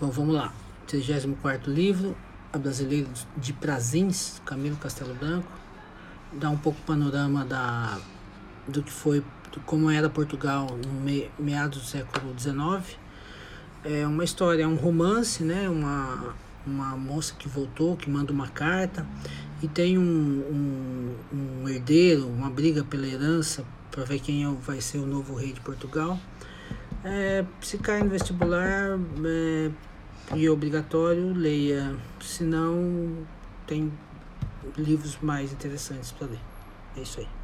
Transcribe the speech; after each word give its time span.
Bom, 0.00 0.08
vamos 0.08 0.34
lá. 0.34 0.50
34 0.86 1.70
livro, 1.70 2.16
A 2.50 2.56
Brasileira 2.56 3.06
de 3.36 3.52
Prazins, 3.52 4.40
Camilo 4.46 4.76
Castelo 4.76 5.12
Branco. 5.14 5.52
Dá 6.32 6.48
um 6.48 6.56
pouco 6.56 6.80
panorama 6.86 7.44
da, 7.44 8.00
do 8.66 8.82
que 8.82 8.90
foi, 8.90 9.22
do 9.52 9.60
como 9.66 9.90
era 9.90 10.08
Portugal 10.08 10.68
no 10.70 10.90
me, 11.02 11.30
meados 11.38 11.82
do 11.82 11.84
século 11.84 12.34
XIX. 12.38 12.96
É 13.84 14.06
uma 14.06 14.24
história, 14.24 14.62
é 14.62 14.66
um 14.66 14.76
romance, 14.76 15.44
né? 15.44 15.68
Uma, 15.68 16.34
uma 16.66 16.96
moça 16.96 17.34
que 17.38 17.46
voltou, 17.46 17.94
que 17.94 18.08
manda 18.08 18.32
uma 18.32 18.48
carta 18.48 19.06
e 19.62 19.68
tem 19.68 19.98
um, 19.98 20.02
um, 20.02 21.14
um 21.62 21.68
herdeiro, 21.68 22.26
uma 22.26 22.48
briga 22.48 22.82
pela 22.84 23.06
herança 23.06 23.66
para 23.90 24.02
ver 24.04 24.18
quem 24.20 24.44
é 24.44 24.48
vai 24.62 24.80
ser 24.80 24.96
o 24.96 25.06
novo 25.06 25.34
rei 25.34 25.52
de 25.52 25.60
Portugal. 25.60 26.18
É, 27.04 27.44
se 27.60 27.76
cair 27.78 28.04
no 28.04 28.10
vestibular 28.10 28.98
é, 29.24 29.70
e 30.34 30.46
é 30.46 30.50
obrigatório, 30.50 31.32
leia. 31.32 31.96
Se 32.20 32.44
não, 32.44 33.26
tem 33.66 33.92
livros 34.76 35.18
mais 35.20 35.52
interessantes 35.52 36.12
para 36.12 36.28
ler. 36.28 36.40
É 36.96 37.00
isso 37.00 37.20
aí. 37.20 37.39